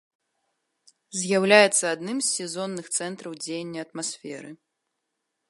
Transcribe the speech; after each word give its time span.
З'яўляецца 1.23 1.85
адным 1.91 2.17
з 2.23 2.27
сезонных 2.39 2.85
цэнтраў 2.97 3.33
дзеяння 3.45 3.79
атмасферы. 3.89 4.51